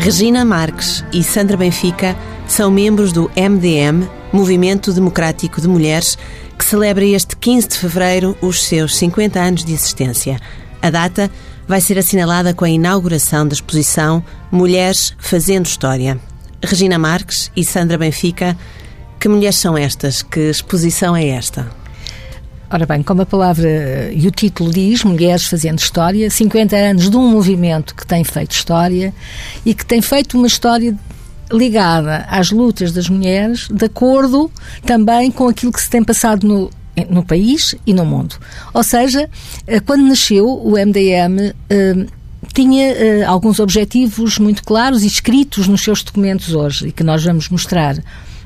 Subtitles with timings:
[0.00, 2.16] Regina Marques e Sandra Benfica
[2.48, 6.16] são membros do MDM, Movimento Democrático de Mulheres,
[6.58, 10.40] que celebra este 15 de fevereiro os seus 50 anos de existência.
[10.80, 11.30] A data
[11.68, 16.18] vai ser assinalada com a inauguração da exposição Mulheres Fazendo História.
[16.64, 18.56] Regina Marques e Sandra Benfica,
[19.20, 20.22] que mulheres são estas?
[20.22, 21.70] Que exposição é esta?
[22.72, 27.16] Ora bem, como a palavra e o título diz, Mulheres Fazendo História, 50 anos de
[27.16, 29.12] um movimento que tem feito história
[29.66, 30.96] e que tem feito uma história
[31.50, 34.48] ligada às lutas das mulheres, de acordo
[34.86, 36.70] também com aquilo que se tem passado no,
[37.08, 38.36] no país e no mundo.
[38.72, 39.28] Ou seja,
[39.66, 42.06] eh, quando nasceu o MDM, eh,
[42.54, 47.24] tinha eh, alguns objetivos muito claros e escritos nos seus documentos hoje e que nós
[47.24, 47.96] vamos mostrar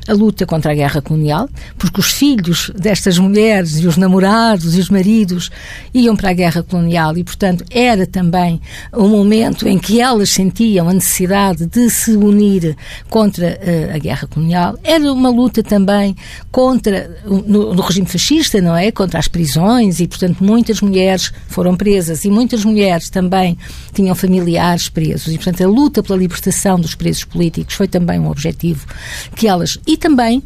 [0.06, 4.80] a luta contra a guerra colonial, porque os filhos destas mulheres e os namorados e
[4.80, 5.50] os maridos
[5.92, 8.60] iam para a guerra colonial e, portanto, era também
[8.92, 12.76] um momento em que elas sentiam a necessidade de se unir
[13.08, 14.78] contra uh, a guerra colonial.
[14.82, 16.16] Era uma luta também
[16.50, 18.90] contra no, no regime fascista, não é?
[18.90, 23.56] Contra as prisões e, portanto, muitas mulheres foram presas e muitas mulheres também
[23.92, 28.28] tinham familiares presos e, portanto, a luta pela libertação dos presos políticos foi também um
[28.28, 28.86] objetivo
[29.34, 30.42] que elas e também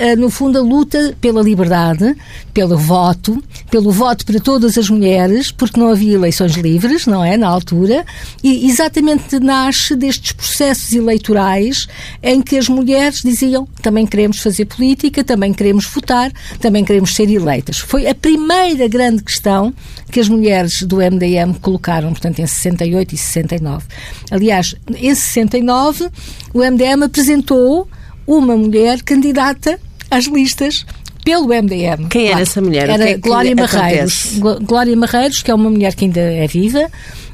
[0.00, 2.16] eh, no fundo, a luta pela liberdade,
[2.54, 7.36] pelo voto, pelo voto para todas as mulheres, porque não havia eleições livres, não é?
[7.36, 8.06] Na altura,
[8.42, 11.86] e exatamente nasce destes processos eleitorais
[12.22, 17.28] em que as mulheres diziam também queremos fazer política, também queremos votar, também queremos ser
[17.28, 17.76] eleitas.
[17.76, 19.70] Foi a primeira grande questão
[20.10, 23.84] que as mulheres do MDM colocaram, portanto, em 68 e 69.
[24.30, 26.08] Aliás, em 69,
[26.54, 27.86] o MDM apresentou
[28.26, 29.78] uma mulher candidata
[30.10, 30.84] às listas
[31.24, 32.08] pelo MDM.
[32.08, 32.32] Quem claro.
[32.32, 32.88] era essa mulher?
[32.88, 34.38] Era que é Glória Marreiros.
[34.62, 36.90] Glória Marreiros, que é uma mulher que ainda é viva,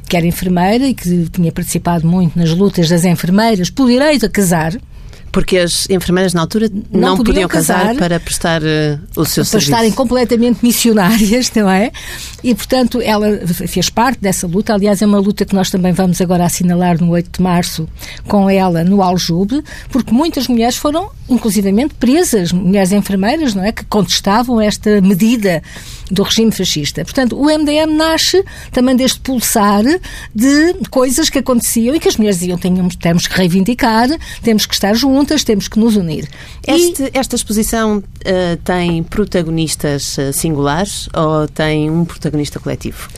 [0.08, 4.28] que era enfermeira e que tinha participado muito nas lutas das enfermeiras por direito a
[4.28, 4.76] casar.
[5.36, 9.26] Porque as enfermeiras na altura não, não podiam, podiam casar, casar, para prestar uh, o
[9.26, 9.50] seu para serviço.
[9.50, 11.92] Para estarem completamente missionárias, não é?
[12.42, 13.26] E, portanto, ela
[13.68, 14.72] fez parte dessa luta.
[14.72, 17.86] Aliás, é uma luta que nós também vamos agora assinalar no 8 de março
[18.26, 23.72] com ela no Aljube, porque muitas mulheres foram, inclusivamente, presas, mulheres enfermeiras, não é?
[23.72, 25.62] Que contestavam esta medida
[26.10, 27.04] do regime fascista.
[27.04, 29.84] Portanto, o MDM nasce também deste pulsar
[30.34, 32.58] de coisas que aconteciam e que as mulheres diziam
[33.00, 34.08] temos que reivindicar,
[34.42, 36.28] temos que estar juntas temos que nos unir.
[36.66, 37.10] Este, e...
[37.14, 43.08] Esta exposição uh, tem protagonistas uh, singulares ou tem um protagonista coletivo?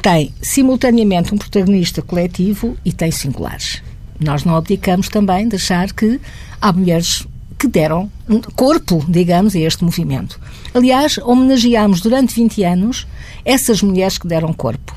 [0.00, 3.82] Tem simultaneamente um protagonista coletivo e tem singulares.
[4.20, 6.20] Nós não abdicamos também de achar que
[6.60, 7.26] há mulheres
[7.64, 8.10] que deram
[8.54, 10.38] corpo, digamos, a este movimento.
[10.74, 13.06] Aliás, homenageámos durante 20 anos
[13.44, 14.94] essas mulheres que deram corpo.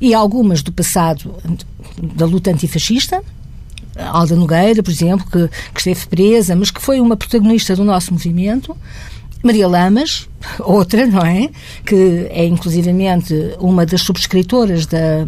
[0.00, 1.34] E algumas do passado
[2.02, 3.22] da luta antifascista,
[3.96, 8.12] Alda Nogueira, por exemplo, que, que esteve presa, mas que foi uma protagonista do nosso
[8.12, 8.76] movimento.
[9.42, 10.28] Maria Lamas,
[10.60, 11.48] outra, não é?
[11.84, 15.26] Que é inclusivamente uma das subscritoras da.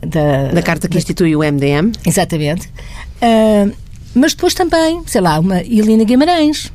[0.00, 1.90] Da, da carta que da, institui o MDM.
[2.06, 2.68] Exatamente.
[3.20, 3.74] Uh,
[4.14, 6.72] mas depois também, sei lá, uma Helena Guimarães,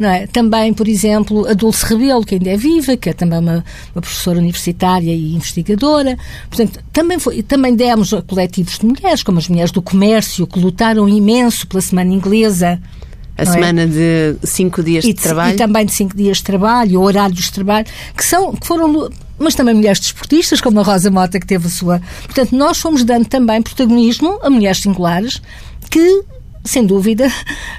[0.00, 0.26] é?
[0.26, 3.64] Também, por exemplo, a Dulce Rebelo, que ainda é viva, que é também uma,
[3.94, 6.16] uma professora universitária e investigadora.
[6.48, 10.58] Portanto, também, foi, também demos a coletivos de mulheres, como as mulheres do comércio, que
[10.58, 12.80] lutaram imenso pela Semana Inglesa.
[13.36, 13.86] A semana é?
[13.86, 15.54] de cinco dias e de, trabalho.
[15.54, 17.86] E também de cinco dias de trabalho, horários de trabalho,
[18.16, 21.70] que, são, que foram mas também mulheres desportistas, como a Rosa Mota, que teve a
[21.70, 22.00] sua.
[22.24, 25.42] Portanto, nós fomos dando também protagonismo a mulheres singulares
[25.90, 26.22] que
[26.64, 27.30] sem dúvida,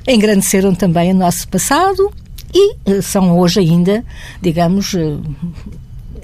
[0.08, 2.12] engrandeceram também o nosso passado
[2.54, 4.04] e eh, são hoje ainda,
[4.42, 5.18] digamos, eh,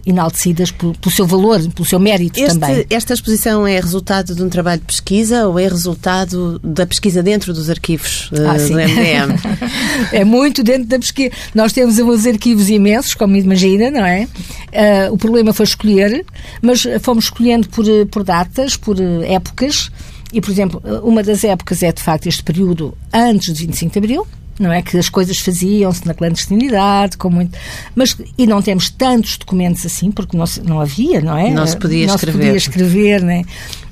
[0.05, 2.85] enaltecidas pelo, pelo, seu valor, pelo seu mérito este, também.
[2.89, 7.53] Esta exposição é resultado de um trabalho de pesquisa ou é resultado da pesquisa dentro
[7.53, 9.39] dos arquivos uh, ah, do MDM?
[10.13, 11.31] é muito dentro da pesquisa.
[11.53, 14.27] Nós temos uns arquivos imensos, como imagina, não é?
[14.69, 16.25] Uh, o problema foi escolher,
[16.61, 19.91] mas fomos escolhendo por, por datas, por épocas.
[20.31, 23.99] E, por exemplo, uma das épocas é, de facto, este período antes de 25 de
[23.99, 24.27] Abril,
[24.59, 24.81] não é?
[24.81, 27.57] Que as coisas faziam-se na clandestinidade, com muito.
[27.95, 31.49] Mas, e não temos tantos documentos assim, porque não, não havia, não é?
[31.49, 32.37] Não se podia não escrever.
[32.37, 33.43] Se podia escrever, né?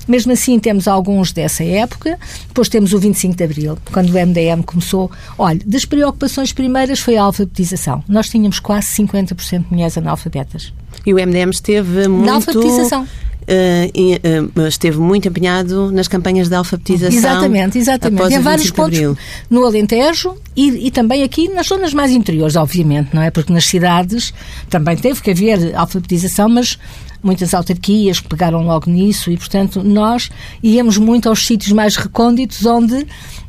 [0.06, 2.18] Mesmo assim, temos alguns dessa época.
[2.46, 5.10] Depois temos o 25 de Abril, quando o MDM começou.
[5.36, 8.02] Olha, das preocupações primeiras foi a alfabetização.
[8.08, 10.72] Nós tínhamos quase 50% de mulheres analfabetas.
[11.04, 12.26] E o MDM esteve muito...
[12.26, 13.06] Na alfabetização
[13.48, 17.18] uh, esteve muito empenhado nas campanhas de alfabetização.
[17.18, 18.34] Exatamente, exatamente.
[18.34, 18.98] Em vários pontos
[19.48, 23.30] no Alentejo e, e, também aqui nas zonas mais interiores, obviamente, não é?
[23.30, 24.32] Porque nas cidades
[24.68, 26.78] também teve que haver alfabetização, mas
[27.22, 30.30] muitas autarquias pegaram logo nisso e, portanto, nós
[30.62, 33.06] íamos muito aos sítios mais recônditos onde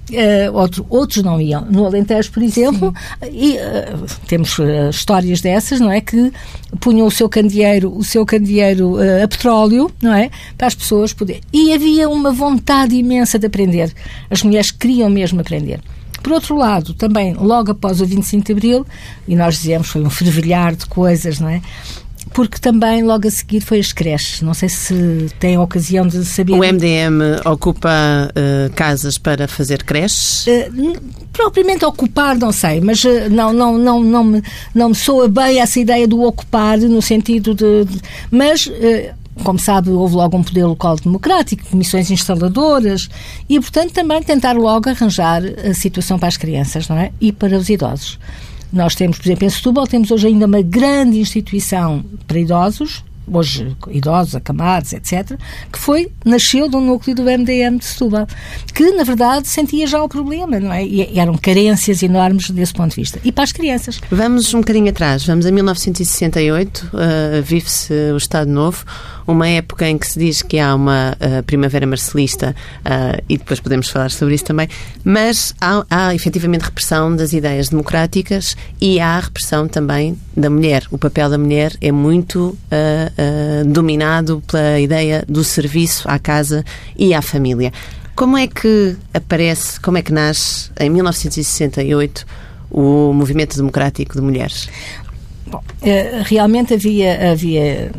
[0.10, 1.66] Uh, outro, outros não iam.
[1.66, 2.94] No Alentejo, por exemplo,
[3.32, 6.02] e, uh, temos uh, histórias dessas, não é?
[6.02, 6.32] Que
[6.80, 10.30] punham o seu candeeiro, o seu candeeiro a petróleo, não é?
[10.58, 11.42] Para as pessoas poderem.
[11.54, 13.94] E havia uma vontade imensa de aprender.
[14.30, 15.80] As mulheres queriam mesmo aprender.
[16.22, 18.88] Por outro lado, também, logo após o 25 de Abril,
[19.28, 21.62] e nós dizemos foi um fervilhar de coisas, não é?
[22.34, 24.42] Porque também logo a seguir foi as creches.
[24.42, 26.54] Não sei se tem a ocasião de saber.
[26.54, 27.90] O MDM ocupa
[28.30, 30.46] uh, casas para fazer creches?
[30.48, 31.00] Uh,
[31.34, 34.44] propriamente ocupar, não sei, mas uh, não, não, não, não, me,
[34.74, 37.86] não me soa bem essa ideia do ocupar no sentido de.
[37.86, 38.00] de
[38.32, 38.70] mas
[39.44, 43.08] como sabe, houve logo um poder local democrático, comissões instaladoras
[43.48, 47.12] e, portanto, também tentar logo arranjar a situação para as crianças, não é?
[47.22, 48.20] E para os idosos.
[48.72, 53.76] Nós temos, por exemplo, em Setúbal, temos hoje ainda uma grande instituição para idosos, hoje
[53.90, 55.38] idosos, acamados, etc.,
[55.72, 58.28] que foi, nasceu do núcleo do MDM de Setúbal,
[58.74, 60.86] que, na verdade, sentia já o problema, não é?
[60.86, 63.20] E eram carências enormes desse ponto de vista.
[63.24, 64.00] E para as crianças.
[64.12, 68.86] Vamos um bocadinho atrás, vamos a 1968, uh, vive-se o Estado Novo,
[69.32, 73.60] uma época em que se diz que há uma uh, primavera marcelista, uh, e depois
[73.60, 74.68] podemos falar sobre isso também,
[75.04, 80.84] mas há, há efetivamente repressão das ideias democráticas e há repressão também da mulher.
[80.90, 86.66] O papel da mulher é muito uh, dominado pela ideia do serviço à casa
[86.98, 87.72] e à família.
[88.16, 92.26] Como é que aparece, como é que nasce em 1968
[92.72, 94.68] o movimento democrático de mulheres?
[95.50, 97.92] Bom, eh, realmente havia, havia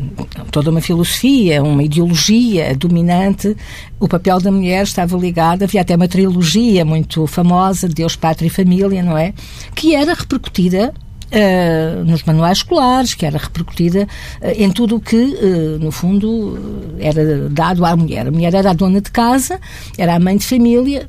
[0.51, 3.55] toda uma filosofia, uma ideologia dominante.
[3.99, 8.49] O papel da mulher estava ligado, havia até uma trilogia muito famosa, Deus, Pátria e
[8.49, 9.33] Família, não é?
[9.75, 10.93] Que era repercutida
[11.33, 14.05] Uh, nos manuais escolares, que era repercutida
[14.41, 16.59] uh, em tudo o que, uh, no fundo,
[16.99, 18.27] era dado à mulher.
[18.27, 19.57] A mulher era a dona de casa,
[19.97, 21.07] era a mãe de família,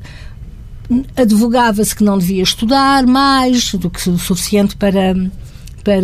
[1.17, 5.13] advogava-se que não devia estudar mais do que o suficiente para
[5.83, 6.01] para,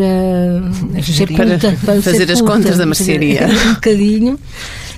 [1.35, 3.47] para, para fazer as contas da mercearia.
[3.47, 4.39] Um bocadinho.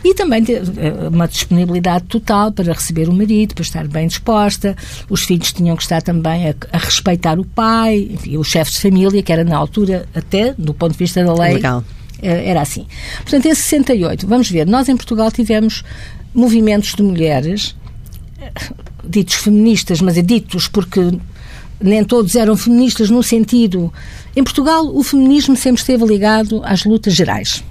[0.04, 4.76] E também ter eh, uma disponibilidade total para receber o marido, para estar bem disposta.
[5.08, 8.82] Os filhos tinham que estar também a, a respeitar o pai, enfim, o chefe de
[8.82, 11.54] família, que era na altura, até do ponto de vista da lei.
[11.54, 11.84] Legal.
[12.20, 12.88] Eh, era assim.
[13.18, 15.84] Portanto, em 68, vamos ver, nós em Portugal tivemos
[16.34, 17.76] movimentos de mulheres
[19.04, 21.02] ditos feministas, mas é ditos porque
[21.80, 23.92] nem todos eram feministas no sentido.
[24.36, 27.64] Em Portugal, o feminismo sempre esteve ligado às lutas gerais.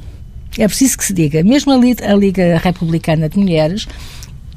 [0.59, 1.43] É preciso que se diga.
[1.43, 3.87] Mesmo a Liga Republicana de Mulheres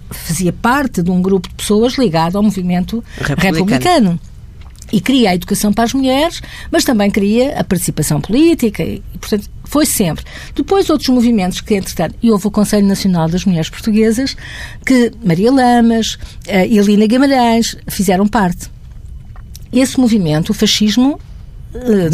[0.10, 3.58] fazia parte de um grupo de pessoas ligado ao movimento republicano.
[3.58, 4.20] republicano
[4.92, 6.40] e queria a educação para as mulheres,
[6.70, 10.24] mas também queria a participação política e, portanto, foi sempre.
[10.54, 14.38] Depois outros movimentos que, entretanto, e houve o Conselho Nacional das Mulheres Portuguesas,
[14.86, 18.70] que Maria Lamas e Elina Guimarães fizeram parte
[19.74, 21.33] esse movimento, o fascismo, eh,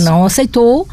[0.04, 0.88] não aceitou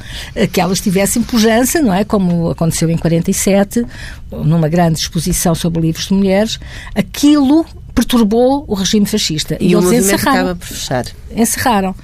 [0.53, 2.05] que elas tivessem pujança, não é?
[2.05, 3.85] Como aconteceu em 47,
[4.31, 6.59] numa grande exposição sobre livros de mulheres,
[6.95, 7.65] aquilo
[7.97, 9.57] perturbou o regime fascista.
[9.59, 10.55] E, e eles encerraram.
[10.55, 11.07] por fechar.
[11.35, 11.95] Encerraram.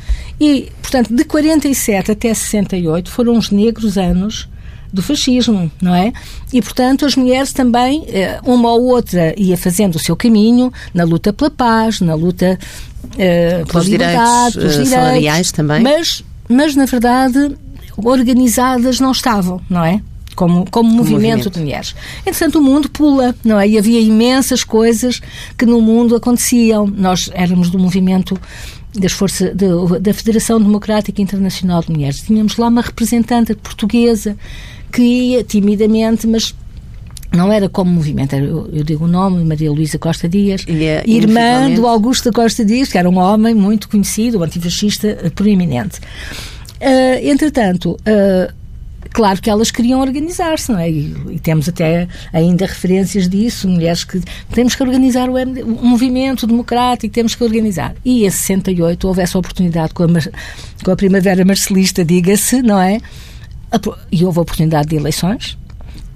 [0.40, 4.48] E, portanto, de 47 até 68 foram os negros anos
[4.90, 6.12] do fascismo, não é?
[6.52, 11.04] E, portanto, as mulheres também, eh, uma ou outra, ia fazendo o seu caminho na
[11.04, 12.58] luta pela paz, na luta
[13.04, 15.82] uh, pelos direitos, pelos direitos salariais também.
[15.82, 17.56] Mas, mas, na verdade,
[17.96, 20.00] organizadas não estavam, não é?
[20.34, 21.94] Como, como movimento, movimento, de mulheres.
[22.20, 23.68] Entretanto, o mundo pula, não é?
[23.68, 25.20] E havia imensas coisas
[25.58, 26.86] que no mundo aconteciam.
[26.86, 28.40] Nós éramos do movimento
[28.98, 29.66] das forças de,
[30.00, 32.22] da Federação Democrática Internacional de Mulheres.
[32.22, 34.36] Tínhamos lá uma representante portuguesa
[34.90, 36.54] que ia timidamente, mas
[37.32, 41.70] não era como movimento, eu, eu, digo o nome, Maria Luísa Costa Dias, é, irmã
[41.74, 45.98] do Augusto Costa Dias, que era um homem muito conhecido, um antifascista eh, proeminente.
[45.98, 48.53] Uh, entretanto, uh,
[49.12, 50.91] claro que elas queriam organizar-se, não é?
[50.91, 54.20] E, e, temos até ainda referências disso, mulheres que
[54.53, 57.94] temos que organizar o, MD, o movimento democrático, temos que organizar.
[58.05, 60.06] E em 68 houve essa oportunidade com a,
[60.84, 62.98] com a Primavera Marcelista, diga-se, não é?
[64.10, 65.56] E houve a oportunidade de eleições,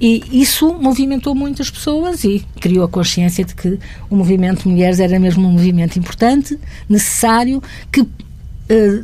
[0.01, 3.79] e isso movimentou muitas pessoas e criou a consciência de que
[4.11, 8.09] o movimento de mulheres era mesmo um movimento importante, necessário, que uh,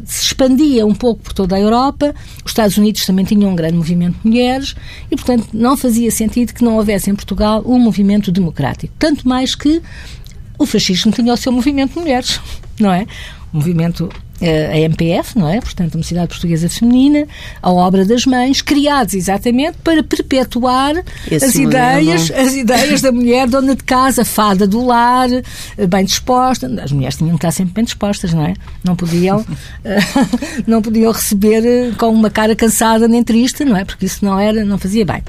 [0.05, 2.15] se expandia um pouco por toda a Europa.
[2.45, 4.75] Os Estados Unidos também tinham um grande movimento de mulheres
[5.11, 8.93] e, portanto, não fazia sentido que não houvesse em Portugal um movimento democrático.
[8.99, 9.81] Tanto mais que
[10.59, 12.39] o fascismo tinha o seu movimento de mulheres,
[12.79, 13.07] não é?
[13.53, 14.09] Movimento
[14.73, 15.61] a MPF, não é?
[15.61, 17.27] Portanto, a Mocidade Portuguesa Feminina,
[17.61, 20.97] a obra das mães, criados exatamente para perpetuar
[21.31, 26.05] Esse as ideias, as ideias da mulher dona de casa, fada do lar, eh, bem
[26.05, 26.67] disposta.
[26.83, 28.55] As mulheres tinham que estar sempre bem dispostas, não é?
[28.83, 29.45] Não podiam,
[29.85, 29.99] eh,
[30.67, 33.85] não podiam receber eh, com uma cara cansada nem triste, não é?
[33.85, 35.23] Porque isso não era, não fazia bem.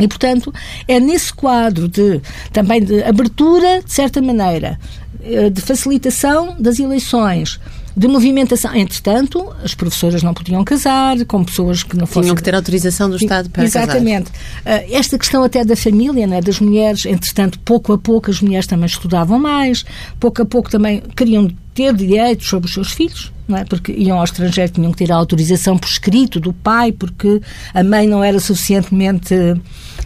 [0.00, 0.52] E, portanto,
[0.88, 4.78] é nesse quadro de também de abertura, de certa maneira,
[5.09, 5.09] eh,
[5.52, 7.60] de facilitação das eleições,
[7.96, 8.74] de movimentação.
[8.74, 12.22] Entretanto, as professoras não podiam casar com pessoas que não fossem.
[12.22, 13.82] Tinham que ter autorização do Estado para casar.
[13.82, 14.30] Exatamente.
[14.30, 18.66] Uh, esta questão até da família, né, das mulheres, entretanto, pouco a pouco as mulheres
[18.66, 19.84] também estudavam mais,
[20.18, 23.64] pouco a pouco também queriam ter direitos sobre os seus filhos, não é?
[23.64, 27.40] porque iam ao estrangeiro, tinham que ter a autorização por escrito do pai, porque
[27.72, 29.34] a mãe não era suficientemente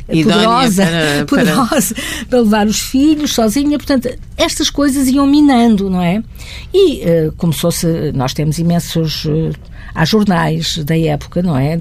[0.08, 1.94] Idónea poderosa, para- para- poderosa
[2.28, 3.78] para levar os filhos sozinha.
[3.78, 6.22] Portanto, estas coisas iam minando, não é?
[6.72, 9.24] E eh, começou-se, nós temos imensos.
[9.26, 9.52] eh,
[9.94, 11.78] há jornais da época, não é?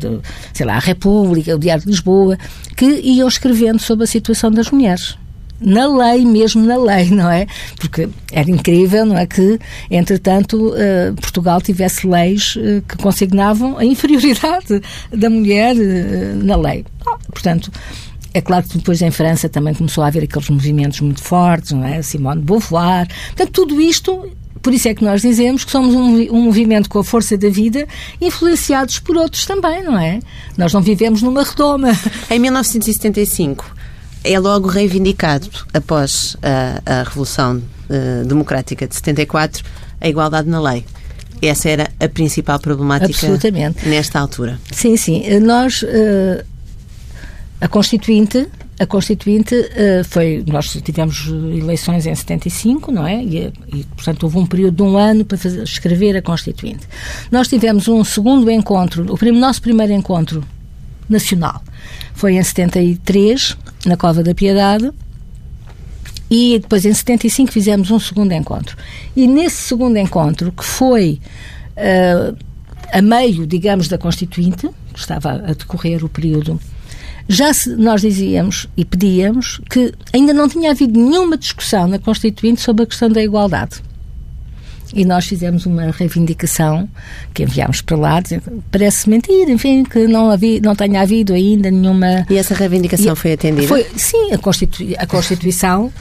[0.54, 2.38] Sei lá, a República, o Diário de Lisboa,
[2.78, 5.18] que iam escrevendo sobre a situação das mulheres.
[5.64, 7.48] Na lei, mesmo na lei, não é?
[7.80, 9.26] Porque era incrível, não é?
[9.26, 16.56] Que, entretanto, eh, Portugal tivesse leis eh, que consignavam a inferioridade da mulher eh, na
[16.56, 16.86] lei.
[17.06, 17.72] Ah, Portanto,
[18.34, 21.86] é claro que depois em França também começou a haver aqueles movimentos muito fortes, não
[21.86, 22.02] é?
[22.02, 23.08] Simone de Beauvoir.
[23.28, 24.28] Portanto, tudo isto,
[24.62, 27.50] por isso é que nós dizemos que somos um, um movimento com a força da
[27.50, 27.88] vida,
[28.20, 30.20] influenciados por outros também, não é?
[30.58, 31.90] Nós não vivemos numa redoma.
[32.30, 33.83] Em 1975
[34.24, 39.64] é logo reivindicado, após a, a Revolução eh, Democrática de 74,
[40.00, 40.86] a igualdade na lei.
[41.42, 43.28] Essa era a principal problemática
[43.86, 44.60] nesta altura.
[44.72, 45.24] Sim, sim.
[45.42, 46.46] Nós, eh,
[47.60, 48.48] a Constituinte,
[48.80, 53.22] a Constituinte eh, foi, nós tivemos eleições em 75, não é?
[53.22, 56.88] E, e, portanto, houve um período de um ano para fazer- escrever a Constituinte.
[57.30, 60.44] Nós tivemos um segundo encontro, o nosso primeiro encontro
[61.10, 61.62] nacional
[62.14, 64.92] foi em 73, na Cova da Piedade,
[66.30, 68.76] e depois em 75 fizemos um segundo encontro.
[69.16, 71.20] E nesse segundo encontro, que foi
[71.76, 72.34] eh,
[72.92, 76.60] a meio, digamos, da Constituinte, estava a decorrer o período,
[77.28, 82.62] já se- nós dizíamos e pedíamos que ainda não tinha havido nenhuma discussão na Constituinte
[82.62, 83.82] sobre a questão da igualdade.
[84.94, 86.88] E nós fizemos uma reivindicação
[87.34, 91.72] que enviámos para lá, dizendo, parece mentira, enfim, que não, havia, não tenha havido ainda
[91.72, 93.68] nenhuma E essa reivindicação e- foi atendida?
[93.68, 95.92] Foi, sim, a, Constitu- a Constituição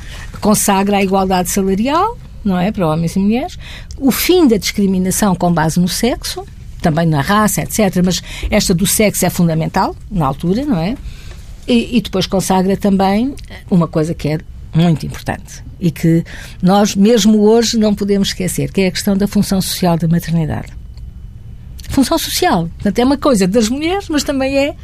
[0.41, 3.59] consagra a igualdade salarial, não é, para homens e mulheres,
[3.99, 6.45] o fim da discriminação com base no sexo,
[6.83, 8.03] também na raça, etc.
[8.05, 8.21] Mas
[8.51, 10.97] esta do sexo é fundamental, na altura, não é?
[11.67, 13.35] E, e depois consagra também
[13.71, 14.39] uma coisa que é
[14.75, 16.25] muito importante e que
[16.63, 20.69] nós, mesmo hoje, não podemos esquecer, que é a questão da função social da maternidade.
[21.91, 22.69] Função social.
[22.75, 24.75] Portanto, é uma coisa das mulheres, mas também é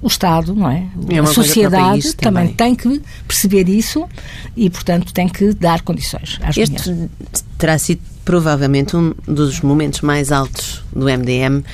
[0.00, 0.86] o Estado, não é?
[1.08, 2.54] É a sociedade também.
[2.54, 2.54] também.
[2.54, 4.06] tem que perceber isso
[4.56, 6.86] e, portanto, tem que dar condições às mulheres.
[6.86, 7.10] Este
[7.58, 11.64] terá sido provavelmente um dos momentos mais altos do MDM.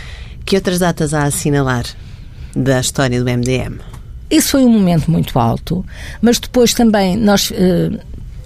[0.45, 1.85] Que outras datas há a assinalar
[2.55, 3.92] da história do MDM?
[4.33, 5.85] Esse foi um momento muito alto,
[6.23, 7.91] mas depois também nós eh,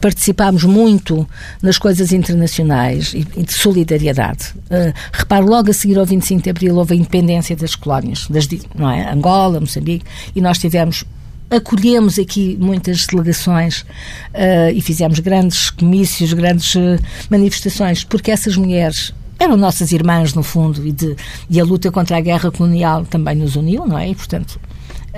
[0.00, 1.28] participámos muito
[1.62, 4.52] nas coisas internacionais e, de solidariedade.
[4.68, 8.48] Eh, repare, logo a seguir ao 25 de Abril houve a independência das colónias, das,
[8.74, 9.08] não é?
[9.08, 11.04] Angola, Moçambique, e nós tivemos
[11.48, 13.86] acolhemos aqui muitas delegações
[14.34, 16.98] eh, e fizemos grandes comícios, grandes eh,
[17.30, 21.14] manifestações, porque essas mulheres eram nossas irmãs, no fundo, e, de,
[21.48, 24.08] e a luta contra a guerra colonial também nos uniu, não é?
[24.08, 24.58] E, portanto,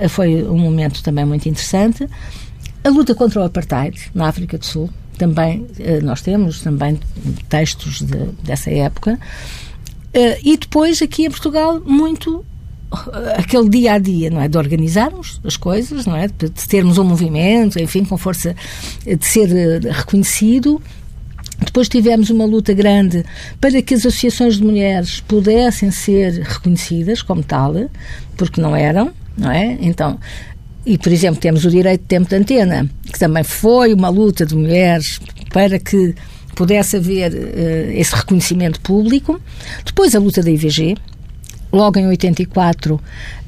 [0.07, 2.07] foi um momento também muito interessante.
[2.83, 6.97] A luta contra o apartheid na África do Sul, também eh, nós temos também
[7.49, 9.19] textos de- dessa época.
[10.13, 12.45] Eh, e depois aqui em Portugal muito
[12.93, 14.47] eh, aquele dia a dia, não é?
[14.47, 16.27] De organizarmos as coisas, não é?
[16.29, 18.55] De, termos um movimento, enfim, com força
[19.05, 19.49] de ser
[19.91, 20.81] reconhecido.
[21.65, 23.25] Depois tivemos uma luta grande
[23.59, 27.73] para que as associações de mulheres pudessem ser reconhecidas como tal,
[28.37, 29.77] porque não eram, não é?
[29.81, 30.19] Então,
[30.85, 34.45] e por exemplo, temos o direito de tempo de antena, que também foi uma luta
[34.45, 35.19] de mulheres
[35.51, 36.15] para que
[36.55, 39.39] pudesse haver eh, esse reconhecimento público.
[39.85, 40.97] Depois a luta da IVG,
[41.71, 42.99] logo em 84,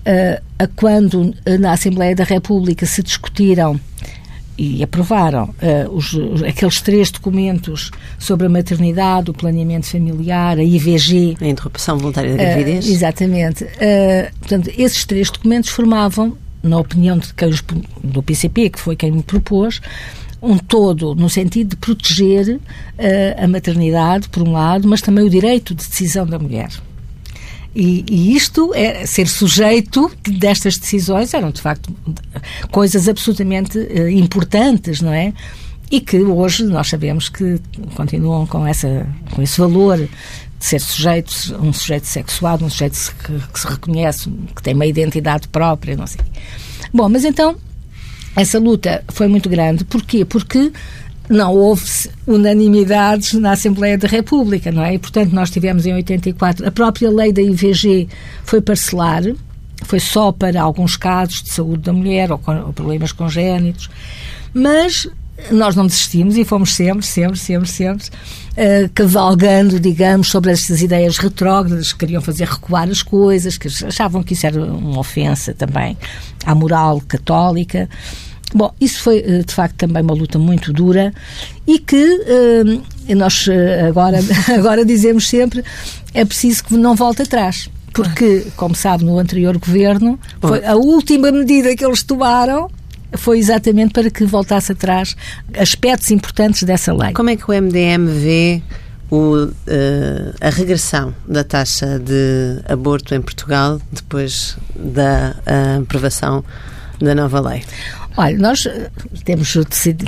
[0.05, 3.79] eh, a quando eh, na Assembleia da República se discutiram
[4.57, 7.89] e aprovaram eh, os, os- aqueles três documentos
[8.19, 11.37] sobre a maternidade, o planeamento familiar, a IVG.
[11.41, 12.87] A interrupção voluntária da eh, gravidez?
[12.87, 13.65] exatamente.
[13.79, 17.51] Eh, portanto, esses três documentos formavam, na opinião de quem
[18.03, 19.81] do PCP, que foi quem me propôs,
[20.41, 25.29] um todo no sentido de proteger uh, a maternidade, por um lado, mas também o
[25.29, 26.69] direito de decisão da mulher.
[27.73, 31.93] E, e, isto, é, ser sujeito destas decisões, eram de facto
[32.69, 35.33] coisas absolutamente uh, importantes, não é?
[35.89, 37.59] E que hoje nós sabemos que
[37.95, 40.09] continuam com, essa, com esse valor de
[40.65, 45.47] ser sujeito, um sujeito sexuado, um sujeito que, que se reconhece, que tem uma identidade
[45.47, 46.21] própria, não sei.
[46.93, 47.55] Bom, mas então
[48.35, 49.83] essa luta foi muito grande.
[49.83, 50.23] Porquê?
[50.23, 50.71] Porque
[51.31, 51.83] não houve
[52.27, 54.95] unanimidades na Assembleia da República, não é?
[54.95, 58.09] E, portanto, nós tivemos em 84 a própria lei da IVG
[58.43, 59.23] foi parcelar,
[59.83, 63.89] foi só para alguns casos de saúde da mulher ou, com, ou problemas congénitos,
[64.53, 65.07] mas
[65.49, 71.17] nós não desistimos e fomos sempre, sempre, sempre, sempre uh, cavalgando, digamos, sobre estas ideias
[71.17, 75.97] retrógradas que queriam fazer recuar as coisas, que achavam que isso era uma ofensa também
[76.45, 77.89] à moral católica.
[78.53, 81.13] Bom, isso foi eh, de facto também uma luta muito dura
[81.65, 83.47] e que uh, nós
[83.87, 84.19] agora,
[84.53, 85.63] agora dizemos sempre
[86.13, 87.69] é preciso que não volte atrás.
[87.93, 92.69] Porque, como sabe, no anterior governo, foi a última medida que eles tomaram
[93.13, 95.15] foi exatamente para que voltasse atrás
[95.57, 97.11] aspectos importantes dessa lei.
[97.13, 98.61] Como é que o MDM vê
[99.09, 99.51] o, uh,
[100.39, 105.35] a regressão da taxa de aborto em Portugal depois da
[105.81, 106.43] aprovação
[107.01, 107.63] da nova lei?
[108.17, 108.89] Olha, nós eh,
[109.23, 109.53] temos,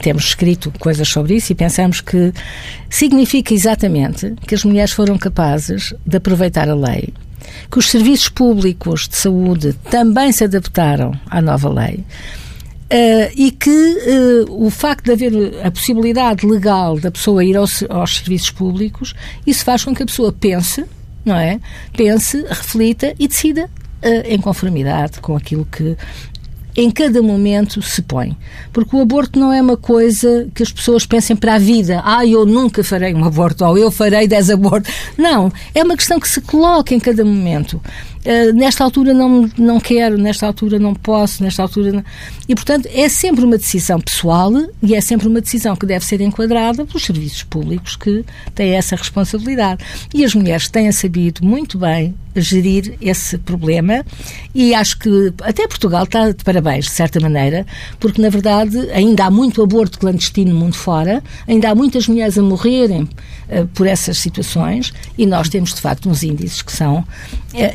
[0.01, 2.33] temos escrito coisas sobre isso e pensamos que
[2.89, 7.13] significa exatamente que as mulheres foram capazes de aproveitar a lei,
[7.72, 12.03] que os serviços públicos de saúde também se adaptaram à nova lei
[12.91, 17.83] Uh, e que uh, o facto de haver a possibilidade legal da pessoa ir aos,
[17.89, 19.15] aos, serviços públicos,
[19.48, 20.86] isso faz com que a pessoa pense,
[21.25, 21.60] não é?
[21.98, 23.67] Pense, reflita e decida
[24.25, 25.98] em conformidade com aquilo que
[26.75, 28.36] em cada momento se põe.
[28.72, 32.01] Porque o aborto não é uma coisa que as pessoas pensem para a vida.
[32.03, 34.94] Ah, eu nunca farei um aborto, ou eu farei 10 abortos.
[35.18, 37.82] Não, é uma questão que se coloca em cada momento.
[38.25, 42.03] Uh, nesta altura não, não quero, nesta altura não posso, nesta altura não...
[42.48, 46.21] E, portanto, é sempre uma decisão pessoal e é sempre uma decisão que deve ser
[46.21, 48.24] enquadrada pelos serviços públicos que
[48.56, 49.84] têm essa responsabilidade.
[50.13, 54.04] E as mulheres têm sabido muito bem gerir esse problema
[54.56, 57.65] e acho que até Portugal está de parabéns, de certa maneira,
[58.00, 62.38] porque, na verdade, ainda há muito aborto clandestino no mundo fora, ainda há muitas mulheres
[62.38, 63.08] a morrerem
[63.62, 67.06] uh, por essas situações e nós temos, de facto, uns índices que são uh,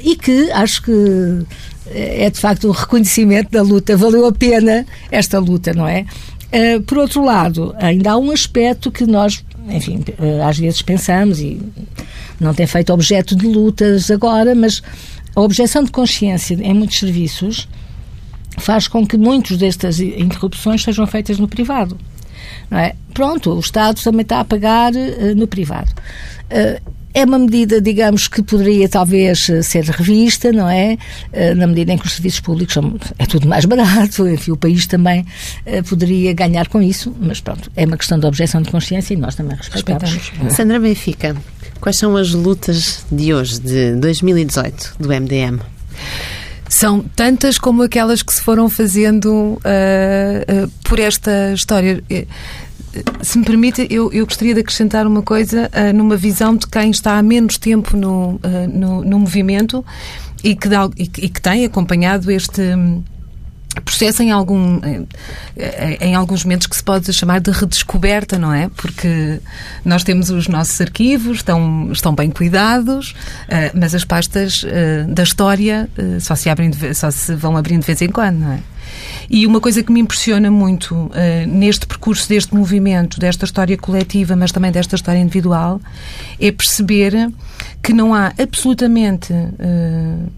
[0.02, 1.46] e que acho que
[1.90, 3.96] é de facto um reconhecimento da luta.
[3.96, 6.04] Valeu a pena esta luta, não é?
[6.48, 10.04] Uh, por outro lado, ainda há um aspecto que nós, enfim,
[10.46, 11.60] às vezes pensamos e
[12.40, 14.82] não tem feito objeto de lutas agora, mas
[15.34, 17.68] a objeção de consciência em muitos serviços
[18.58, 21.96] faz com que muitas destas interrupções sejam feitas no privado.
[22.70, 22.94] Não é?
[23.14, 25.90] Pronto, o Estado também está a pagar uh, no privado.
[27.18, 30.96] É uma medida, digamos, que poderia talvez ser revista, não é?
[31.32, 34.56] Eh, na medida em que os serviços públicos são, é tudo mais barato, enfim, o
[34.56, 35.26] país também
[35.64, 39.16] eh, poderia ganhar com isso, mas pronto, é uma questão de objeção de consciência e
[39.16, 40.12] nós também respeitamos.
[40.12, 40.52] respeitamos.
[40.52, 41.34] Sandra Benfica,
[41.80, 45.58] quais são as lutas de hoje, de 2018, do MDM?
[46.68, 52.02] São tantas como aquelas que se foram fazendo uh, uh, por esta história.
[53.22, 56.90] Se me permite, eu, eu gostaria de acrescentar uma coisa uh, numa visão de quem
[56.90, 58.40] está há menos tempo no,
[58.72, 59.84] no, no, movimento
[60.42, 63.02] e que, dá, e, e que tem acompanhado este um,
[63.80, 65.06] processo em, algum, em,
[66.00, 68.68] em, alguns momentos que se pode chamar de redescoberta, não é?
[68.76, 69.40] Porque
[69.84, 74.64] nós temos os nossos arquivos, estão, estão bem cuidados, uh, mas as pastas
[75.08, 75.88] da história
[76.20, 78.60] só, se abrem de, só se vão abrindo de vez em quando, não é?
[79.28, 81.10] E uma coisa que me impressiona muito uh,
[81.46, 85.80] neste percurso deste movimento, desta história coletiva, mas também desta história individual,
[86.40, 87.30] é perceber
[87.82, 89.32] que não há absolutamente.
[89.32, 90.37] Uh,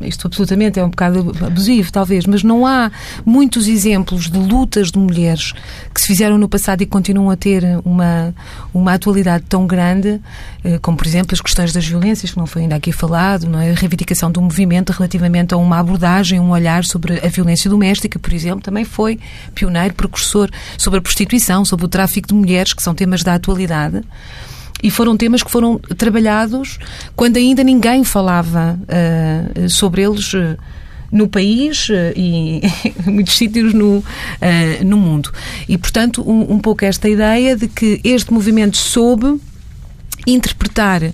[0.00, 2.90] isto absolutamente é um bocado abusivo, talvez, mas não há
[3.24, 5.52] muitos exemplos de lutas de mulheres
[5.94, 8.34] que se fizeram no passado e continuam a ter uma,
[8.72, 10.20] uma atualidade tão grande,
[10.64, 13.60] eh, como, por exemplo, as questões das violências, que não foi ainda aqui falado, não
[13.60, 13.70] é?
[13.70, 18.32] a reivindicação do movimento relativamente a uma abordagem, um olhar sobre a violência doméstica, por
[18.32, 19.18] exemplo, também foi
[19.54, 24.02] pioneiro, precursor sobre a prostituição, sobre o tráfico de mulheres, que são temas da atualidade
[24.86, 26.78] e foram temas que foram trabalhados
[27.16, 30.56] quando ainda ninguém falava uh, sobre eles uh,
[31.10, 32.60] no país uh, e
[33.04, 34.04] em muitos sítios no,
[34.84, 35.32] no mundo.
[35.68, 39.40] E, portanto, um, um pouco esta ideia de que este movimento soube
[40.24, 41.08] interpretar uh,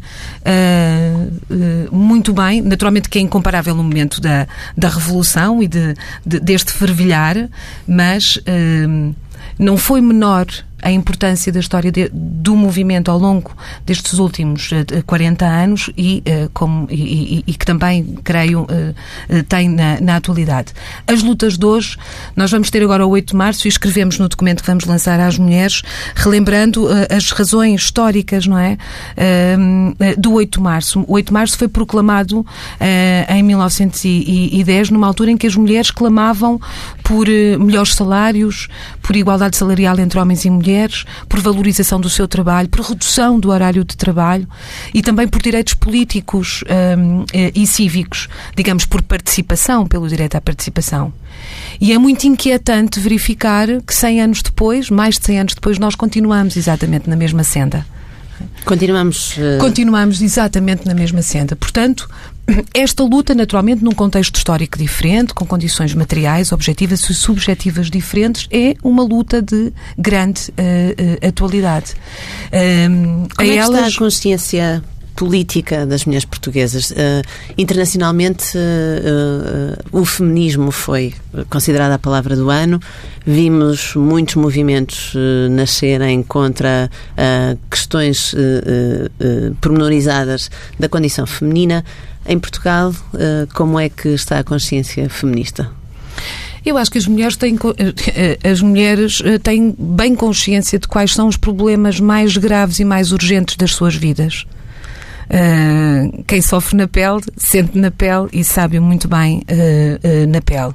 [1.50, 5.94] uh, muito bem, naturalmente que é incomparável no momento da, da Revolução e de,
[6.26, 7.48] de deste fervilhar,
[7.88, 9.14] mas uh,
[9.58, 10.46] não foi menor
[10.82, 13.52] a importância da história de, do movimento ao longo
[13.86, 19.42] destes últimos uh, 40 anos e, uh, como, e, e, e, que também, creio, uh,
[19.48, 20.72] tem na, na, atualidade.
[21.06, 21.96] As lutas de hoje,
[22.34, 25.20] nós vamos ter agora o 8 de março e escrevemos no documento que vamos lançar
[25.20, 25.82] às mulheres,
[26.16, 28.76] relembrando as razões históricas, não é?
[30.18, 31.04] do 8 de março.
[31.06, 32.44] O 8 de março foi proclamado
[33.28, 36.60] em 1910, numa altura em que as mulheres clamavam
[37.02, 38.68] por melhores salários,
[39.00, 43.38] por igualdade salarial entre homens e mulheres mulheres, por valorização do seu trabalho, por redução
[43.38, 44.48] do horário de trabalho
[44.94, 46.64] e também por direitos políticos
[46.98, 51.12] um, eh, e cívicos, digamos, por participação, pelo direito à participação.
[51.80, 55.94] E é muito inquietante verificar que 100 anos depois, mais de 100 anos depois, nós
[55.94, 57.84] continuamos exatamente na mesma senda.
[58.64, 59.36] Continuamos.
[59.36, 59.58] Uh...
[59.58, 61.56] Continuamos exatamente na mesma senda.
[61.56, 62.08] Portanto,
[62.74, 68.74] esta luta, naturalmente, num contexto histórico diferente, com condições materiais, objetivas e subjetivas diferentes, é
[68.82, 71.94] uma luta de grande uh, uh, atualidade.
[72.90, 73.86] Um, Como é elas...
[73.88, 76.90] está a consciência política das mulheres portuguesas.
[76.90, 76.94] Uh,
[77.56, 81.14] internacionalmente, uh, uh, o feminismo foi
[81.48, 82.80] considerada a palavra do ano.
[83.24, 85.14] Vimos muitos movimentos
[85.50, 86.90] nascerem contra
[87.70, 88.34] questões
[89.60, 91.84] pormenorizadas da condição feminina.
[92.26, 92.92] Em Portugal,
[93.54, 95.70] como é que está a consciência feminista?
[96.66, 97.56] Eu acho que as mulheres têm,
[98.50, 103.56] as mulheres têm bem consciência de quais são os problemas mais graves e mais urgentes
[103.56, 104.46] das suas vidas.
[105.32, 110.42] Uh, quem sofre na pele, sente na pele e sabe muito bem uh, uh, na
[110.42, 110.74] pele.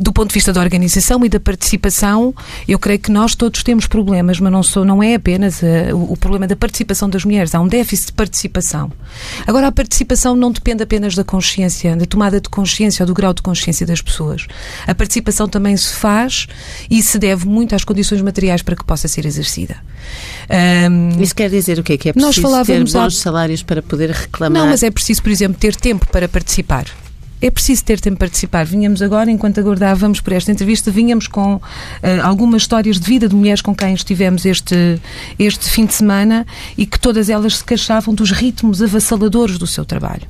[0.00, 2.32] do ponto de vista da organização e da participação,
[2.68, 5.60] eu creio que nós todos temos problemas, mas não, sou, não é apenas
[5.92, 8.92] o, o, problema da participação das mulheres, há um déficit de participação.
[9.46, 13.34] Agora, a participação não depende apenas da consciência, da tomada de consciência ou do grau
[13.34, 14.46] de consciência das pessoas.
[14.86, 16.46] A participação também se faz
[16.88, 19.76] e se deve muito às condições materiais para que possa ser exercida.
[20.90, 21.98] Um, Isso quer dizer o quê?
[21.98, 23.47] Que é preciso ter bons há...
[23.62, 24.62] para poder reclamar?
[24.62, 26.86] Não, mas é preciso, por exemplo, ter tempo para participar.
[27.40, 28.64] É preciso ter tempo para participar.
[28.66, 31.60] Vinhamos agora, enquanto aguardávamos por esta entrevista, vinhamos com uh,
[32.22, 35.00] algumas histórias de vida de mulheres com quem estivemos este,
[35.38, 36.44] este fim de semana
[36.76, 40.26] e que todas elas se queixavam dos ritmos avassaladores do seu trabalho.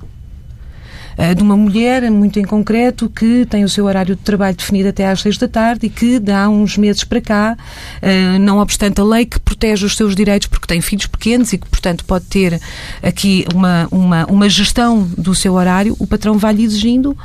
[1.18, 4.88] Eh, de uma mulher, muito em concreto, que tem o seu horário de trabalho definido
[4.88, 7.58] até às seis da tarde e que dá uns meses para cá,
[8.00, 11.58] eh, não obstante a lei que protege os seus direitos porque tem filhos pequenos e
[11.58, 12.60] que, portanto, pode ter
[13.02, 17.16] aqui uma, uma, uma gestão do seu horário, o patrão vai-lhe exigindo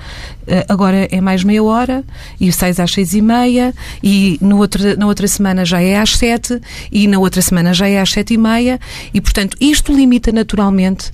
[0.47, 2.03] eh, agora é mais meia hora
[2.41, 6.17] e seis às seis e meia e no outro, na outra semana já é às
[6.17, 6.60] sete
[6.91, 8.79] e na outra semana já é às sete e meia
[9.13, 11.12] e, portanto, isto limita naturalmente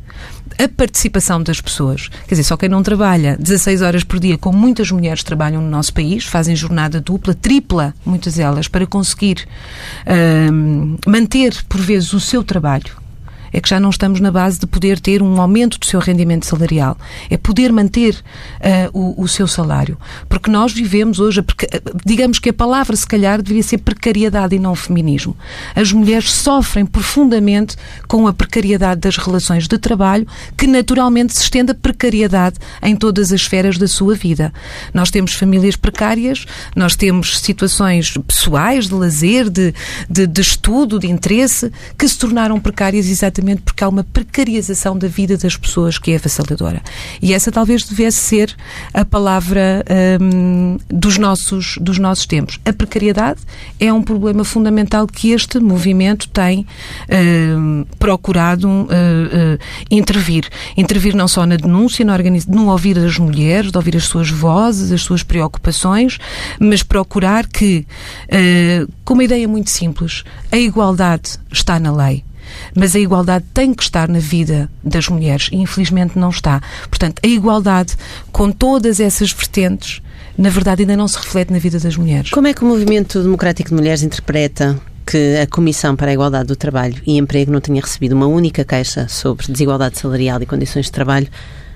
[0.59, 2.09] a participação das pessoas.
[2.27, 5.69] Quer dizer, só quem não trabalha 16 horas por dia, como muitas mulheres trabalham no
[5.69, 9.47] nosso país, fazem jornada dupla, tripla, muitas delas, para conseguir
[10.05, 12.98] uh, manter, por vezes, o seu trabalho
[13.51, 16.45] é que já não estamos na base de poder ter um aumento do seu rendimento
[16.45, 16.97] salarial.
[17.29, 19.97] É poder manter uh, o, o, seu salário.
[20.27, 21.43] Porque nós vivemos hoje,
[22.05, 25.35] digamos que a palavra se calhar deveria ser precariedade e não feminismo.
[25.75, 27.75] As mulheres sofrem profundamente
[28.07, 33.31] com a precariedade das relações de trabalho, que naturalmente se estende a precariedade em todas
[33.31, 34.53] as esferas da sua vida.
[34.93, 39.73] Nós temos famílias precárias, nós temos situações pessoais, de lazer, de,
[40.09, 44.97] de, de estudo, de interesse, que se tornaram precárias exatamente exatamente porque há uma precarização
[44.97, 46.81] da vida das pessoas que é avassaladora.
[47.21, 48.55] E essa talvez devesse ser
[48.93, 49.83] a palavra
[50.21, 52.59] um, dos, nossos, dos nossos tempos.
[52.65, 53.39] A precariedade
[53.79, 56.65] é um problema fundamental que este movimento tem
[57.57, 60.47] um, procurado uh, uh, intervir.
[60.77, 62.13] Intervir não só na denúncia, no,
[62.47, 66.17] no ouvir as mulheres, de ouvir as suas vozes, as suas preocupações,
[66.59, 67.85] mas procurar que,
[68.25, 72.23] uh, com uma ideia muito simples, a igualdade está na lei.
[72.75, 76.61] Mas a igualdade tem que estar na vida das mulheres e infelizmente não está.
[76.89, 77.95] Portanto, a igualdade
[78.31, 80.01] com todas essas vertentes,
[80.37, 82.31] na verdade, ainda não se reflete na vida das mulheres.
[82.31, 86.47] Como é que o Movimento Democrático de Mulheres interpreta que a Comissão para a Igualdade
[86.47, 90.85] do Trabalho e Emprego não tinha recebido uma única queixa sobre desigualdade salarial e condições
[90.85, 91.27] de trabalho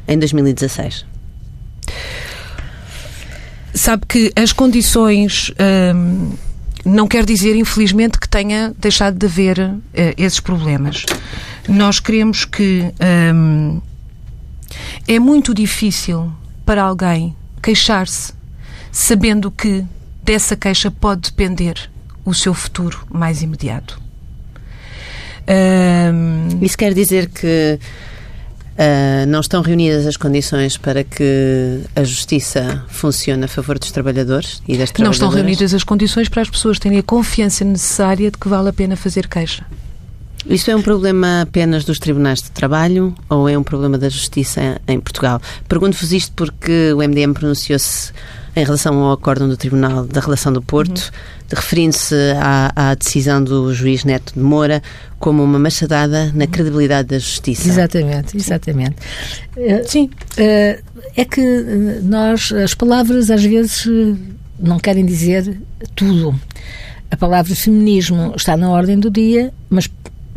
[0.08, 1.06] em 2016?
[3.74, 5.52] Sabe que as condições.
[5.96, 6.34] Hum,
[6.86, 9.82] não quer dizer, infelizmente, que tenha deixado de haver uh,
[10.17, 11.06] esses problemas.
[11.67, 12.93] Nós queremos que
[13.34, 13.82] um,
[15.08, 16.32] é muito difícil
[16.65, 18.34] para alguém queixar-se
[18.91, 19.84] sabendo que
[20.24, 21.89] dessa queixa pode depender
[22.24, 24.02] o seu futuro mais imediato.
[25.41, 27.80] Uh, Isso quer dizer que
[28.74, 34.64] Uh, não estão reunidas as condições para que a justiça funcione a favor dos trabalhadores
[34.68, 35.00] e das trabalhadoras?
[35.00, 38.70] Não estão reunidas as condições para as pessoas terem a confiança necessária de que vale
[38.70, 39.64] a pena fazer queixa.
[40.50, 44.82] Isto é um problema apenas dos tribunais de trabalho ou é um problema da justiça
[44.88, 45.40] em Portugal?
[45.70, 48.12] Pergunto-vos isto porque o MDM pronunciou-se
[48.56, 51.56] em relação ao acórdão do Tribunal da Relação do Porto, uhum.
[51.56, 54.82] referindo-se à, à, decisão do juiz Neto de Moura
[55.20, 57.68] como uma machadada na credibilidade da justiça.
[57.68, 58.96] Exatamente, exatamente.
[59.58, 60.82] Eh, sim, eh,
[61.16, 63.88] é que eh, nós, as palavras às vezes
[64.60, 65.58] não querem dizer
[65.96, 66.39] tudo.
[67.10, 69.89] A palavra feminismo está na ordem do dia, mas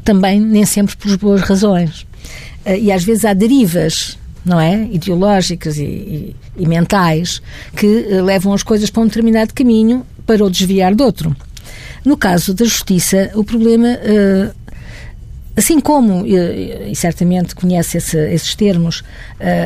[0.05, 2.07] também nem sempre por boas razões.
[2.67, 4.89] E às vezes há derivas não é?
[4.93, 7.43] Ideológicas e, e, e mentais
[7.77, 11.37] que uh, levam as coisas para um determinado caminho para o desviar de outro.
[12.05, 14.55] No caso da justiça, o problema, uh,
[15.57, 19.03] assim como, e certamente conhece esse, esses termos,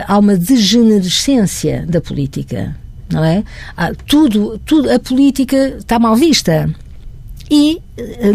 [0.06, 2.74] há uma degenerescência da política,
[3.12, 3.44] não é?
[3.76, 6.72] Há tudo, tudo, a política está mal vista.
[7.50, 7.82] E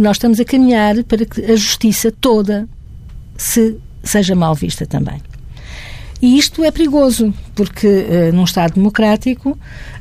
[0.01, 2.67] nós estamos a caminhar para que a justiça toda
[3.37, 5.21] se seja mal vista também.
[6.21, 9.57] E isto é perigoso, porque uh, num Estado democrático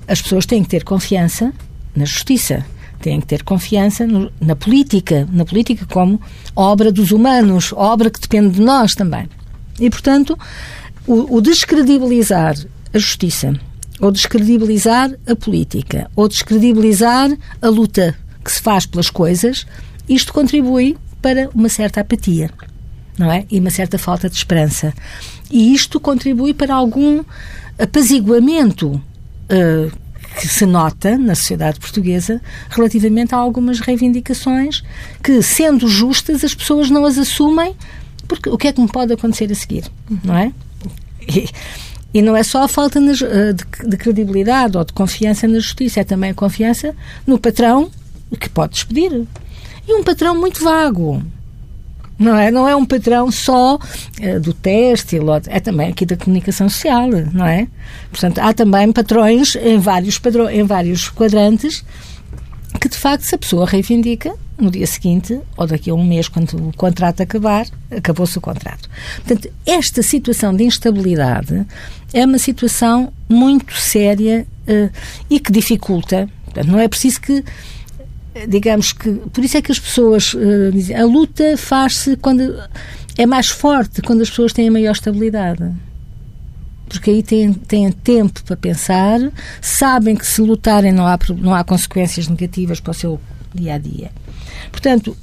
[0.07, 1.53] as pessoas têm que ter confiança
[1.95, 2.65] na justiça,
[3.01, 6.21] têm que ter confiança no, na política, na política como
[6.57, 9.29] obra dos humanos, obra que depende de nós também.
[9.79, 10.39] E, portanto,
[11.07, 12.55] o, o descredibilizar
[12.93, 13.59] a justiça,
[14.01, 19.67] ou descredibilizar a política, ou descredibilizar a luta que se faz pelas coisas,
[20.09, 22.51] isto contribui para uma certa apatia,
[23.19, 23.47] não é?
[23.51, 24.93] E uma certa falta de esperança.
[25.55, 27.23] E isto contribui para algum
[27.79, 29.93] apaziguamento uh,
[30.37, 34.83] que se nota na sociedade portuguesa relativamente a algumas reivindicações
[35.23, 37.73] que, sendo justas, as pessoas não as assumem,
[38.27, 39.85] porque o que é que me pode acontecer a seguir,
[40.25, 40.53] não é?
[41.29, 41.49] E,
[42.13, 43.13] e não é só a falta de,
[43.87, 47.93] de, credibilidade ou de confiança na justiça, é também a confiança no patrão
[48.41, 49.25] que pode despedir.
[49.87, 51.23] E um patrão muito vago
[52.19, 52.51] não é?
[52.51, 57.47] Não é um patrão só uh, do têxtil, é também aqui da comunicação social, não
[57.47, 57.69] é?
[58.11, 61.85] Portanto, há também patrões em vários, padrões, em vários quadrantes
[62.81, 66.29] que, de facto, se a pessoa reivindica, no dia seguinte, ou daqui a um mês,
[66.29, 68.89] quando o contrato acabar, acabou-se o contrato.
[69.25, 71.67] Portanto, esta situação de instabilidade
[72.13, 74.91] é uma situação muito séria uh,
[75.29, 76.29] e que dificulta.
[76.45, 77.45] Portanto, não é preciso que
[78.49, 82.55] digamos que por isso é que as pessoas uh, dizem a luta faz-se quando
[83.17, 85.73] é mais forte quando as pessoas têm maior estabilidade.
[86.89, 89.21] Porque aí têm, têm tempo para pensar
[89.61, 93.21] sabem que se lutarem não há não há consequências negativas para o seu
[93.55, 94.11] dia a dia
[94.71, 95.17] portanto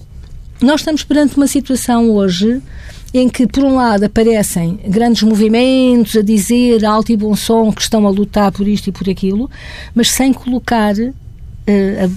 [0.61, 2.61] nós estamos perante uma situação hoje
[3.13, 7.81] em que, por um lado, aparecem grandes movimentos a dizer alto e bom som que
[7.81, 9.49] estão a lutar por isto e por aquilo,
[9.93, 11.11] mas sem colocar eh,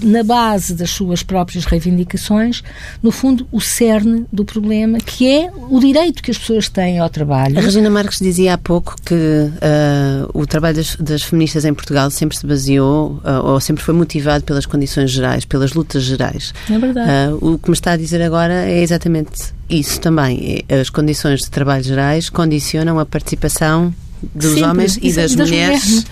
[0.03, 2.63] na base das suas próprias reivindicações,
[3.01, 7.09] no fundo, o cerne do problema, que é o direito que as pessoas têm ao
[7.09, 7.57] trabalho.
[7.57, 12.09] A Regina Marques dizia há pouco que uh, o trabalho das, das, feministas em Portugal
[12.09, 16.53] sempre se baseou, uh, ou sempre foi motivado pelas condições gerais, pelas lutas gerais.
[16.69, 17.09] É verdade.
[17.09, 20.63] Uh, o que me está a dizer agora é exatamente isso também.
[20.69, 23.93] As condições de trabalho gerais condicionam a participação
[24.33, 24.63] dos sempre.
[24.63, 25.85] homens e das, das mulheres.
[25.85, 26.05] mulheres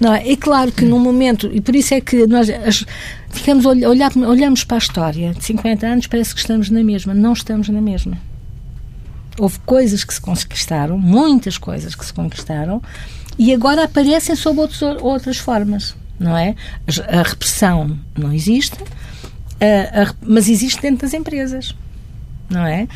[0.00, 0.32] não é?
[0.32, 2.84] é claro que num momento, e por isso é que nós as,
[3.30, 7.14] ficamos olhar, olhamos para a história de 50 anos, parece que estamos na mesma.
[7.14, 8.18] Não estamos na mesma.
[9.38, 12.82] Houve coisas que se conquistaram, muitas coisas que se conquistaram,
[13.38, 16.54] e agora aparecem sob outros, outras formas, não é?
[17.08, 18.78] A repressão não existe,
[19.60, 21.74] a, a, mas existe dentro das empresas,
[22.48, 22.88] não é?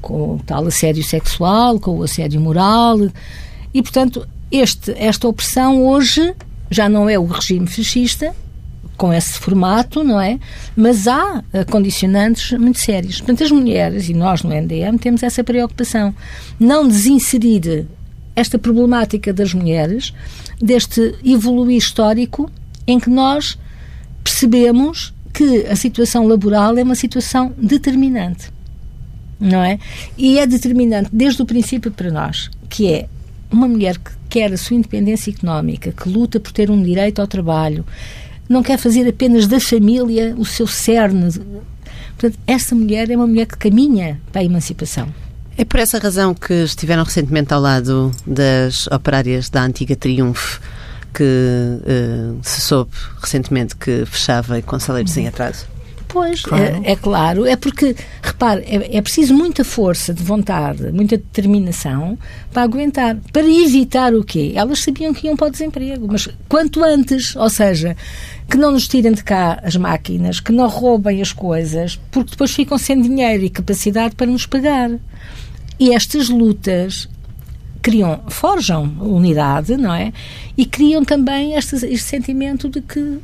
[0.00, 2.98] Com o tal assédio sexual, com o assédio moral,
[3.72, 6.34] e portanto este, esta opressão hoje
[6.70, 8.34] já não é o regime fascista,
[8.96, 10.38] com esse formato, não é?
[10.76, 13.18] Mas há uh, condicionantes muito sérios.
[13.18, 16.14] Portanto, as mulheres, e nós no NDM, temos essa preocupação.
[16.58, 17.86] Não desinserir
[18.36, 20.14] esta problemática das mulheres
[20.60, 22.50] deste evoluir histórico
[22.86, 23.58] em que nós
[24.22, 28.50] percebemos que a situação laboral é uma situação determinante.
[29.40, 29.78] Não é?
[30.16, 33.08] E é determinante desde o princípio para nós, que é
[33.54, 37.26] uma mulher que quer a sua independência económica, que luta por ter um direito ao
[37.26, 37.84] trabalho,
[38.48, 41.32] não quer fazer apenas da família o seu cerne.
[42.16, 45.08] Portanto, essa mulher é uma mulher que caminha para a emancipação.
[45.56, 50.60] É por essa razão que estiveram recentemente ao lado das operárias da antiga Triunfo,
[51.12, 55.22] que uh, se soube recentemente que fechava com salários uhum.
[55.22, 55.66] em atraso?
[56.12, 56.82] Pois, claro.
[56.84, 57.46] É, é, claro.
[57.46, 62.18] É porque, repare, é, é, preciso muita força de vontade, muita determinação
[62.52, 63.16] para aguentar.
[63.32, 64.52] Para evitar o quê?
[64.54, 67.96] Elas sabiam que iam para o desemprego, mas quanto antes, ou seja,
[68.48, 72.50] que não nos tirem de cá as máquinas, que não roubem as coisas, porque depois
[72.50, 74.90] ficam sem dinheiro e capacidade para nos pagar.
[75.80, 77.08] E estas lutas
[77.82, 80.12] criam, forjam unidade, não é?
[80.56, 83.18] E criam também este, este sentimento de que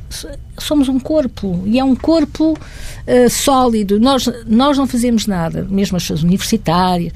[0.57, 3.99] somos um corpo e é um corpo uh, sólido.
[3.99, 7.13] Nós, nós não fazemos nada, mesmo as universitárias.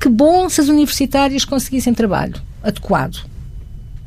[0.00, 3.32] Que bom se as universitárias conseguissem trabalho adequado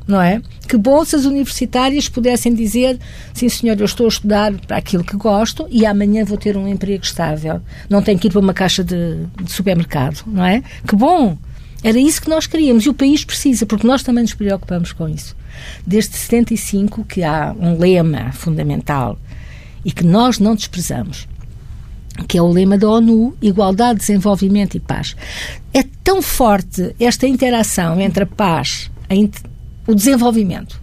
[0.06, 0.40] não é?
[0.68, 2.98] Que bom se as universitárias pudessem dizer:
[3.34, 6.68] sim, senhor, eu estou a estudar para aquilo que gosto e amanhã vou ter um
[6.68, 7.60] emprego estável.
[7.90, 10.62] Não tenho que ir para uma caixa de, de supermercado, não é?
[10.86, 11.36] Que bom!
[11.86, 15.08] Era isso que nós queríamos e o país precisa, porque nós também nos preocupamos com
[15.08, 15.36] isso.
[15.86, 19.16] Desde 75 que há um lema fundamental
[19.84, 21.28] e que nós não desprezamos,
[22.26, 25.14] que é o lema da ONU, Igualdade, Desenvolvimento e Paz.
[25.72, 29.14] É tão forte esta interação entre a paz, a
[29.88, 30.80] o desenvolvimento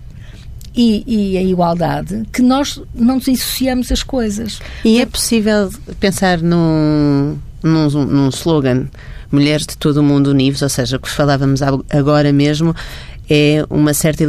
[0.73, 4.61] e, e, a igualdade que nós não dissociamos as coisas.
[4.85, 8.87] E é possível pensar num, num, num slogan
[9.33, 12.75] mulheres de todo o mundo unidos, ou seja, o que falávamos agora mesmo
[13.29, 14.23] é uma certa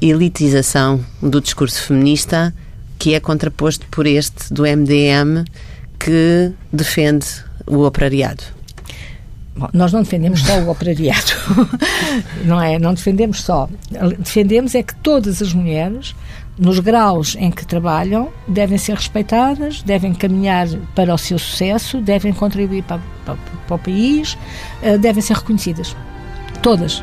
[0.00, 2.54] elitização do discurso feminista
[2.98, 5.44] que é contraposto por este do MDM
[5.98, 7.26] que defende
[7.66, 8.42] o operariado.
[9.56, 11.32] Bom, nós não defendemos só o operariado,
[12.44, 12.78] não é?
[12.78, 13.68] Não defendemos só.
[14.18, 16.14] Defendemos é que todas as mulheres
[16.58, 22.32] nos graus em que trabalham, devem ser respeitadas, devem caminhar para o seu sucesso, devem
[22.32, 23.36] contribuir para, para,
[23.66, 24.36] para o país,
[24.82, 25.96] uh, devem ser reconhecidas.
[26.62, 27.02] Todas.